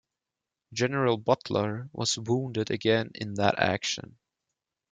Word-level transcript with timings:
General 0.73 1.15
Butler 1.17 1.87
was 1.93 2.17
wounded 2.17 2.71
again 2.71 3.11
in 3.13 3.35
that 3.35 3.59
action. 3.59 4.17